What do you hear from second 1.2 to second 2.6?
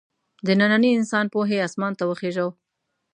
پوهې اسمان ته وخېژو.